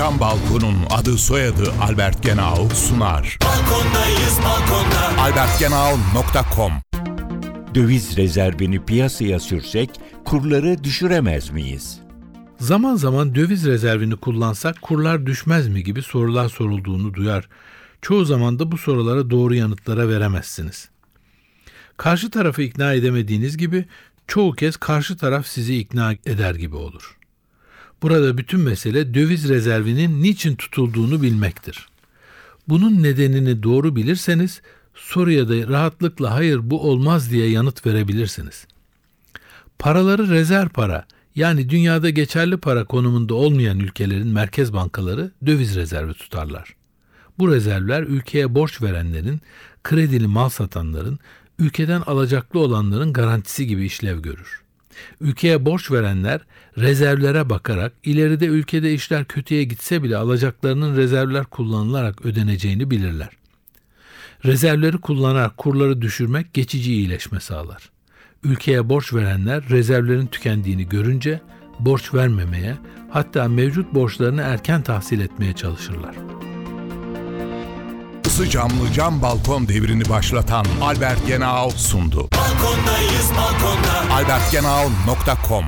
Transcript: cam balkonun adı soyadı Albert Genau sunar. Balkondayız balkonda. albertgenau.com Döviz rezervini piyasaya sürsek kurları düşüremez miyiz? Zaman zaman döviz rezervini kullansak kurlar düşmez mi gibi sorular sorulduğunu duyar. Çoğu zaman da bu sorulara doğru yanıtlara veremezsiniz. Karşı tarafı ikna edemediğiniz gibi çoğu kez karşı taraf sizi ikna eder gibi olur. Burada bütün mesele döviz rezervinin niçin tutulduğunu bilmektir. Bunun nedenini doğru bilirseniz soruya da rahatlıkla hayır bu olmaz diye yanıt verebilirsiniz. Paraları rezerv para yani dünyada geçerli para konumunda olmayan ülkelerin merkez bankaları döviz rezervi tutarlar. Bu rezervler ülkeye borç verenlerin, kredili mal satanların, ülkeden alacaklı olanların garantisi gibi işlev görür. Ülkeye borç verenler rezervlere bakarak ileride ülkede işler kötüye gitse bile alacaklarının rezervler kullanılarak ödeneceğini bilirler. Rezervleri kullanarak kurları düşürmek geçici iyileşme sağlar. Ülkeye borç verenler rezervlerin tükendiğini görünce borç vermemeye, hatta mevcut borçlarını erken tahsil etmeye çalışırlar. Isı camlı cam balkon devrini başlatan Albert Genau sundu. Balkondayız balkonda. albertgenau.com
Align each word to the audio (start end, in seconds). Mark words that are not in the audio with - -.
cam 0.00 0.20
balkonun 0.20 0.76
adı 0.90 1.18
soyadı 1.18 1.72
Albert 1.80 2.22
Genau 2.22 2.68
sunar. 2.68 3.38
Balkondayız 3.44 4.38
balkonda. 4.44 5.22
albertgenau.com 5.22 6.72
Döviz 7.74 8.16
rezervini 8.16 8.84
piyasaya 8.84 9.40
sürsek 9.40 9.90
kurları 10.24 10.84
düşüremez 10.84 11.50
miyiz? 11.50 12.00
Zaman 12.60 12.94
zaman 12.96 13.34
döviz 13.34 13.66
rezervini 13.66 14.16
kullansak 14.16 14.82
kurlar 14.82 15.26
düşmez 15.26 15.68
mi 15.68 15.82
gibi 15.82 16.02
sorular 16.02 16.48
sorulduğunu 16.48 17.14
duyar. 17.14 17.48
Çoğu 18.02 18.24
zaman 18.24 18.58
da 18.58 18.72
bu 18.72 18.78
sorulara 18.78 19.30
doğru 19.30 19.54
yanıtlara 19.54 20.08
veremezsiniz. 20.08 20.88
Karşı 21.96 22.30
tarafı 22.30 22.62
ikna 22.62 22.92
edemediğiniz 22.92 23.56
gibi 23.56 23.84
çoğu 24.26 24.52
kez 24.52 24.76
karşı 24.76 25.16
taraf 25.16 25.46
sizi 25.46 25.76
ikna 25.76 26.12
eder 26.26 26.54
gibi 26.54 26.76
olur. 26.76 27.19
Burada 28.02 28.38
bütün 28.38 28.60
mesele 28.60 29.14
döviz 29.14 29.48
rezervinin 29.48 30.22
niçin 30.22 30.56
tutulduğunu 30.56 31.22
bilmektir. 31.22 31.88
Bunun 32.68 33.02
nedenini 33.02 33.62
doğru 33.62 33.96
bilirseniz 33.96 34.62
soruya 34.94 35.48
da 35.48 35.68
rahatlıkla 35.68 36.34
hayır 36.34 36.70
bu 36.70 36.90
olmaz 36.90 37.30
diye 37.30 37.50
yanıt 37.50 37.86
verebilirsiniz. 37.86 38.66
Paraları 39.78 40.30
rezerv 40.30 40.68
para 40.68 41.06
yani 41.34 41.70
dünyada 41.70 42.10
geçerli 42.10 42.56
para 42.56 42.84
konumunda 42.84 43.34
olmayan 43.34 43.80
ülkelerin 43.80 44.28
merkez 44.28 44.72
bankaları 44.72 45.30
döviz 45.46 45.76
rezervi 45.76 46.14
tutarlar. 46.14 46.74
Bu 47.38 47.52
rezervler 47.52 48.02
ülkeye 48.02 48.54
borç 48.54 48.82
verenlerin, 48.82 49.40
kredili 49.82 50.26
mal 50.26 50.48
satanların, 50.48 51.18
ülkeden 51.58 52.00
alacaklı 52.00 52.60
olanların 52.60 53.12
garantisi 53.12 53.66
gibi 53.66 53.84
işlev 53.84 54.18
görür. 54.18 54.62
Ülkeye 55.20 55.64
borç 55.64 55.90
verenler 55.90 56.40
rezervlere 56.78 57.50
bakarak 57.50 57.92
ileride 58.04 58.46
ülkede 58.46 58.94
işler 58.94 59.24
kötüye 59.24 59.64
gitse 59.64 60.02
bile 60.02 60.16
alacaklarının 60.16 60.96
rezervler 60.96 61.44
kullanılarak 61.44 62.26
ödeneceğini 62.26 62.90
bilirler. 62.90 63.28
Rezervleri 64.44 64.98
kullanarak 64.98 65.56
kurları 65.56 66.02
düşürmek 66.02 66.54
geçici 66.54 66.92
iyileşme 66.92 67.40
sağlar. 67.40 67.90
Ülkeye 68.44 68.88
borç 68.88 69.14
verenler 69.14 69.68
rezervlerin 69.70 70.26
tükendiğini 70.26 70.88
görünce 70.88 71.40
borç 71.78 72.14
vermemeye, 72.14 72.76
hatta 73.10 73.48
mevcut 73.48 73.94
borçlarını 73.94 74.40
erken 74.42 74.82
tahsil 74.82 75.20
etmeye 75.20 75.52
çalışırlar. 75.52 76.14
Isı 78.26 78.50
camlı 78.50 78.92
cam 78.94 79.22
balkon 79.22 79.68
devrini 79.68 80.08
başlatan 80.08 80.66
Albert 80.82 81.26
Genau 81.26 81.70
sundu. 81.70 82.28
Balkondayız 82.32 83.30
balkonda. 83.36 84.09
albertgenau.com 84.30 85.64